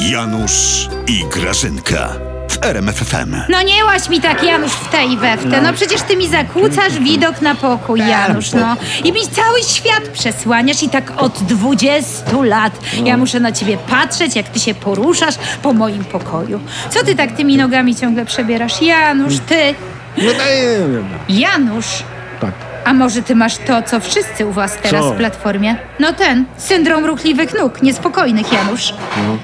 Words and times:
Janusz 0.00 0.88
i 1.06 1.24
Grażynka 1.30 2.08
w 2.50 2.64
RMFFM. 2.64 3.36
No 3.48 3.62
nie 3.62 3.84
łaś 3.84 4.08
mi 4.08 4.20
tak, 4.20 4.44
Janusz, 4.44 4.72
w 4.72 4.88
tej 4.88 5.12
i 5.12 5.16
we 5.16 5.36
w 5.36 5.50
te. 5.50 5.60
No 5.60 5.72
przecież 5.72 6.02
ty 6.02 6.16
mi 6.16 6.28
zakłócasz 6.28 6.98
widok 6.98 7.40
na 7.40 7.54
pokój, 7.54 8.00
Janusz, 8.00 8.52
no. 8.52 8.76
I 9.04 9.12
mi 9.12 9.20
cały 9.28 9.62
świat 9.62 10.08
przesłaniasz 10.12 10.82
i 10.82 10.88
tak 10.88 11.12
od 11.22 11.32
20 11.42 12.24
lat. 12.42 12.72
Ja 13.04 13.16
muszę 13.16 13.40
na 13.40 13.52
ciebie 13.52 13.76
patrzeć, 13.90 14.36
jak 14.36 14.48
ty 14.48 14.60
się 14.60 14.74
poruszasz 14.74 15.34
po 15.62 15.72
moim 15.72 16.04
pokoju. 16.04 16.60
Co 16.90 17.04
ty 17.04 17.14
tak 17.14 17.32
tymi 17.32 17.56
nogami 17.56 17.96
ciągle 17.96 18.24
przebierasz? 18.24 18.82
Janusz, 18.82 19.38
ty, 19.38 19.74
No. 20.18 20.24
Janusz. 21.28 22.02
Tak. 22.40 22.52
A 22.84 22.92
może 22.92 23.22
ty 23.22 23.34
masz 23.34 23.56
to, 23.56 23.82
co 23.82 24.00
wszyscy 24.00 24.46
u 24.46 24.52
was 24.52 24.76
teraz 24.82 25.04
Co? 25.04 25.12
w 25.12 25.16
Platformie? 25.16 25.76
No 26.00 26.12
ten, 26.12 26.44
syndrom 26.56 27.04
ruchliwych 27.04 27.54
nóg, 27.54 27.82
niespokojnych, 27.82 28.52
Janusz. 28.52 28.94
No. 29.16 29.38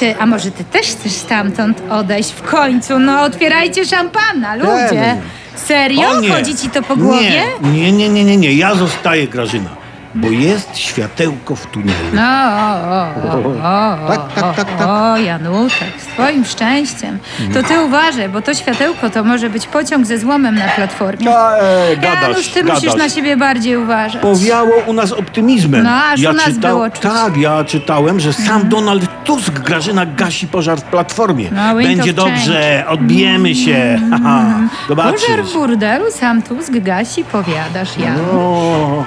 Ty, 0.00 0.14
a 0.18 0.26
może 0.26 0.50
ty 0.50 0.64
też 0.64 0.86
chcesz 0.86 1.12
stamtąd 1.12 1.82
odejść 1.90 2.30
w 2.32 2.42
końcu? 2.42 2.98
No 2.98 3.22
otwierajcie 3.22 3.84
szampana, 3.84 4.54
ludzie. 4.54 5.16
Serio? 5.56 6.10
O 6.10 6.20
nie. 6.20 6.30
Chodzi 6.30 6.56
ci 6.56 6.70
to 6.70 6.82
po 6.82 6.96
głowie? 6.96 7.42
Nie, 7.62 7.92
nie, 7.92 8.08
nie, 8.08 8.24
nie, 8.24 8.36
nie. 8.36 8.52
Ja 8.52 8.74
zostaję, 8.74 9.28
Grażyna. 9.28 9.79
Bo 10.14 10.28
jest 10.30 10.76
światełko 10.76 11.56
w 11.56 11.66
tunelu. 11.66 11.98
No, 12.12 12.22
o, 12.22 13.32
o, 13.32 13.62
o, 13.62 13.92
o, 13.92 14.06
Tak, 14.16 14.32
tak, 14.34 14.56
tak, 14.56 14.78
tak. 14.78 14.88
o, 14.88 15.16
Janutek, 15.16 15.88
z 15.98 16.06
twoim 16.06 16.44
szczęściem. 16.44 17.18
To 17.54 17.62
ty 17.62 17.80
uważaj, 17.80 18.28
bo 18.28 18.42
to 18.42 18.54
światełko 18.54 19.10
to 19.10 19.24
może 19.24 19.50
być 19.50 19.66
pociąg 19.66 20.06
ze 20.06 20.18
złomem 20.18 20.54
na 20.54 20.68
platformie. 20.68 21.30
E, 21.30 21.96
gadasz, 21.96 22.22
Janusz, 22.22 22.48
ty 22.48 22.62
gadasz. 22.62 22.82
musisz 22.82 22.98
na 22.98 23.08
siebie 23.08 23.36
bardziej 23.36 23.76
uważać. 23.76 24.22
Powiało 24.22 24.70
u 24.86 24.92
nas 24.92 25.12
optymizmem. 25.12 25.82
No, 25.82 25.90
aż 26.04 26.20
u 26.20 26.32
nas 26.32 26.58
było 26.58 26.90
czuć. 26.90 27.00
Tak, 27.02 27.36
ja 27.36 27.64
czytałem, 27.64 28.20
że 28.20 28.32
sam 28.32 28.68
Donald 28.68 29.24
Tusk, 29.24 29.52
Grażyna, 29.52 30.06
gasi 30.06 30.46
pożar 30.46 30.78
w 30.78 30.82
Platformie. 30.82 31.48
No, 31.52 31.76
wind 31.76 31.96
Będzie 31.96 32.10
of 32.10 32.16
dobrze, 32.16 32.84
odbijemy 32.88 33.54
się. 33.54 33.98
Haha, 34.10 34.44
Pożar 34.88 35.44
w 35.44 35.52
burdelu 35.52 36.04
sam 36.10 36.42
Tusk 36.42 36.72
gasi, 36.72 37.24
powiadasz, 37.24 37.98
Janusz. 37.98 38.20
O, 38.34 39.04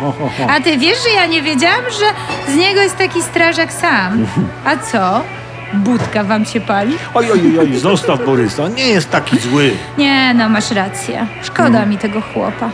A 0.50 0.62
ty 0.62 0.78
wiesz, 0.78 0.93
że 1.04 1.10
ja 1.16 1.26
nie 1.26 1.42
wiedziałam, 1.42 1.84
że 2.00 2.06
z 2.54 2.56
niego 2.56 2.82
jest 2.82 2.98
taki 2.98 3.22
strażak 3.22 3.74
sam. 3.74 4.26
A 4.66 4.78
co? 4.78 5.22
Budka 5.74 6.24
wam 6.24 6.46
się 6.46 6.62
pali? 6.62 6.98
Oj, 7.14 7.32
oj, 7.32 7.60
oj, 7.60 7.78
zostaw 7.78 8.26
Borysa, 8.26 8.68
nie 8.68 8.88
jest 8.88 9.10
taki 9.10 9.40
zły. 9.40 9.72
Nie, 9.98 10.34
no 10.34 10.50
masz 10.50 10.72
rację. 10.72 11.28
Szkoda 11.44 11.86
mi 11.86 11.98
tego 11.98 12.22
chłopa. 12.22 12.70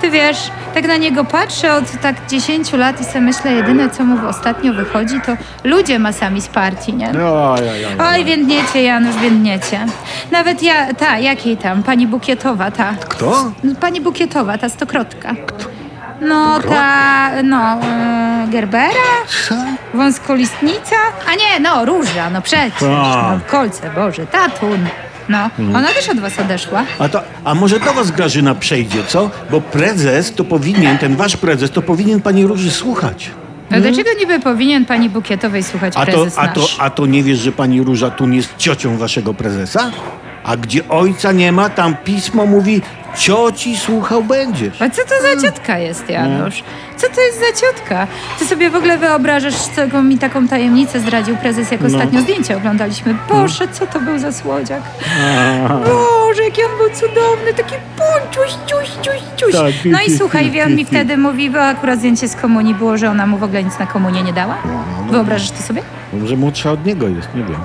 Ty 0.00 0.10
wiesz, 0.10 0.50
tak 0.74 0.86
na 0.88 0.96
niego 0.96 1.24
patrzę 1.24 1.74
od 1.74 2.00
tak 2.02 2.16
10 2.28 2.72
lat 2.72 3.00
i 3.00 3.04
sobie 3.04 3.20
myślę, 3.20 3.52
jedyne 3.52 3.90
co 3.90 4.04
mu 4.04 4.28
ostatnio 4.28 4.72
wychodzi, 4.72 5.20
to 5.26 5.32
ludzie 5.64 5.98
masami 5.98 6.40
z 6.40 6.48
partii, 6.48 6.94
nie? 6.94 7.10
Oj, 7.10 7.60
oj, 7.70 7.84
oj. 7.86 8.06
Oj, 8.12 8.24
więdniecie, 8.24 8.82
Janusz, 8.82 9.16
więdniecie. 9.16 9.86
Nawet 10.30 10.62
ja, 10.62 10.94
ta, 10.94 11.18
jakiej 11.18 11.56
tam, 11.56 11.82
pani 11.82 12.06
Bukietowa, 12.06 12.70
ta. 12.70 12.94
Kto? 13.08 13.52
No, 13.64 13.74
Pani 13.80 14.00
Bukietowa, 14.00 14.58
ta 14.58 14.68
stokrotka. 14.68 15.34
No, 16.20 16.60
ta, 16.60 17.42
no, 17.42 17.80
e, 17.82 18.46
Gerbera? 18.50 18.92
Co? 19.48 19.54
Wąskolistnica? 19.94 20.96
A 21.28 21.34
nie, 21.34 21.60
no, 21.60 21.84
Róża, 21.84 22.30
no 22.30 22.42
przecież. 22.42 22.82
A. 22.82 23.32
No, 23.34 23.40
kolce, 23.50 23.90
Boże, 23.94 24.26
Tatun. 24.26 24.86
No, 25.28 25.50
ona 25.74 25.88
też 25.88 26.08
od 26.08 26.20
was 26.20 26.38
odeszła. 26.38 26.84
A, 26.98 27.08
to, 27.08 27.20
a 27.44 27.54
może 27.54 27.80
do 27.80 27.92
was 27.92 28.10
Grażyna 28.10 28.54
przejdzie, 28.54 29.04
co? 29.08 29.30
Bo 29.50 29.60
prezes 29.60 30.34
to 30.34 30.44
powinien, 30.44 30.98
ten 30.98 31.16
wasz 31.16 31.36
prezes 31.36 31.70
to 31.70 31.82
powinien 31.82 32.20
pani 32.20 32.46
Róży 32.46 32.70
słuchać. 32.70 33.30
No 33.70 33.80
dlaczego 33.80 34.10
niby 34.20 34.40
powinien 34.40 34.84
pani 34.84 35.10
Bukietowej 35.10 35.62
słuchać 35.62 35.92
A 35.96 36.06
to, 36.06 36.12
prezes 36.12 36.38
a, 36.38 36.48
to, 36.48 36.60
nasz? 36.60 36.76
a 36.80 36.90
to 36.90 37.06
nie 37.06 37.22
wiesz, 37.22 37.38
że 37.38 37.52
pani 37.52 37.82
Róża 37.82 38.10
Tun 38.10 38.32
jest 38.34 38.56
ciocią 38.56 38.96
waszego 38.98 39.34
prezesa? 39.34 39.90
A 40.46 40.56
gdzie 40.56 40.88
ojca 40.88 41.32
nie 41.32 41.52
ma, 41.52 41.68
tam 41.70 41.96
pismo 42.04 42.46
mówi, 42.46 42.82
cioci 43.16 43.76
słuchał 43.76 44.24
będziesz. 44.24 44.82
A 44.82 44.90
co 44.90 45.02
to 45.02 45.14
za 45.22 45.42
ciotka 45.42 45.78
jest, 45.78 46.10
Janusz? 46.10 46.64
Co 46.96 47.06
to 47.08 47.20
jest 47.20 47.38
za 47.40 47.66
ciotka? 47.66 48.06
Ty 48.38 48.46
sobie 48.46 48.70
w 48.70 48.74
ogóle 48.76 48.98
wyobrażasz, 48.98 49.54
co 49.54 50.02
mi 50.02 50.18
taką 50.18 50.48
tajemnicę 50.48 51.00
zdradził 51.00 51.36
prezes, 51.36 51.70
jak 51.70 51.80
No. 51.80 51.86
ostatnio 51.86 52.20
zdjęcie 52.20 52.56
oglądaliśmy. 52.56 53.14
Boże, 53.28 53.68
co 53.68 53.86
to 53.86 54.00
był 54.00 54.18
za 54.18 54.32
słodziak? 54.32 54.82
Boże, 55.84 56.44
jaki 56.44 56.62
on 56.64 56.70
był 56.78 56.90
cudowny, 56.90 57.54
taki 57.56 57.74
punczuś, 57.96 58.52
ciuś, 58.66 58.88
ciuś, 59.02 59.20
ciuś. 59.36 59.52
Tak, 59.52 59.72
No 59.84 59.98
i 60.06 60.10
słuchaj, 60.18 60.50
wie, 60.50 60.64
on 60.64 60.74
mi 60.74 60.84
wtedy 60.84 61.16
mówi, 61.16 61.50
bo 61.50 61.62
akurat 61.62 61.98
zdjęcie 61.98 62.28
z 62.28 62.36
komunii 62.36 62.74
było, 62.74 62.98
że 62.98 63.10
ona 63.10 63.26
mu 63.26 63.38
w 63.38 63.42
ogóle 63.42 63.64
nic 63.64 63.78
na 63.78 63.86
komunię 63.86 64.22
nie 64.22 64.32
dała. 64.32 64.54
Wyobrażasz 65.10 65.50
to 65.50 65.62
sobie? 65.62 65.82
Może 66.12 66.36
młodsza 66.36 66.72
od 66.72 66.86
niego 66.86 67.08
jest, 67.08 67.28
nie 67.34 67.42
wiem. 67.44 67.60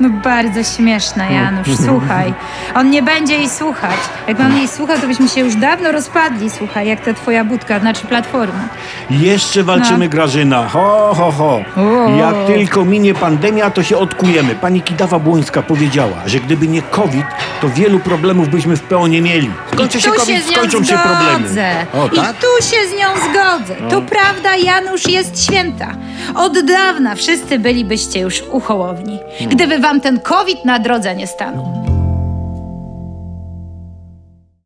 No 0.00 0.08
bardzo 0.10 0.64
śmieszna, 0.64 1.30
Janusz, 1.30 1.68
słuchaj. 1.86 2.34
On 2.74 2.90
nie 2.90 3.02
będzie 3.02 3.34
jej 3.34 3.48
słuchać. 3.48 3.96
Jak 4.28 4.40
on 4.40 4.56
jej 4.56 4.68
słuchał, 4.68 4.98
to 4.98 5.06
byśmy 5.06 5.28
się 5.28 5.40
już 5.40 5.54
dawno 5.56 5.92
rozpadli, 5.92 6.50
słuchaj, 6.50 6.88
jak 6.88 7.00
ta 7.00 7.14
twoja 7.14 7.44
budka, 7.44 7.78
znaczy 7.80 8.06
platforma. 8.06 8.68
Jeszcze 9.10 9.62
walczymy, 9.62 10.04
No. 10.04 10.10
Grażyna. 10.10 10.68
Ho, 10.68 11.14
ho, 11.16 11.32
ho. 11.32 11.60
O. 11.76 12.16
Jak 12.18 12.34
tylko 12.46 12.84
minie 12.84 13.14
pandemia, 13.14 13.70
to 13.70 13.82
się 13.82 13.96
odkujemy. 13.98 14.54
Pani 14.54 14.82
Kidawa-Błońska 14.82 15.62
powiedziała, 15.62 16.16
że 16.26 16.40
gdyby 16.40 16.68
nie 16.68 16.82
COVID, 16.82 17.26
to 17.60 17.68
wielu 17.68 17.98
problemów 18.00 18.48
byśmy 18.48 18.76
w 18.76 18.82
PO 18.82 19.06
nie 19.06 19.22
mieli. 19.22 19.50
Skończy 19.72 19.98
I 19.98 20.00
się 20.00 20.10
tu 20.10 20.16
COVID, 20.16 20.36
się 20.36 20.42
z 20.42 20.46
nią 20.50 20.56
skończą 20.56 20.84
się 20.84 20.98
problemy. 20.98 21.46
zgodzę. 21.48 21.86
O, 21.94 22.06
I 22.12 22.16
tak? 22.16 22.36
tu 22.36 22.46
się 22.66 22.76
z 22.88 22.92
nią 22.98 23.06
zgodzę. 23.30 23.74
To 23.90 24.02
prawda, 24.02 24.56
Janusz 24.56 25.08
jest 25.08 25.44
święta. 25.44 25.88
Od 26.34 26.58
dawna 26.60 27.14
wszyscy 27.14 27.58
bylibyście 27.58 28.20
już 28.20 28.42
u 28.52 28.60
Hołowni, 28.60 29.20
gdyby 29.50 29.78
wam 29.86 30.00
ten 30.00 30.20
COVID 30.20 30.64
na 30.64 30.78
drodze 30.78 31.14
nie 31.14 31.26
stanął. 31.26 31.85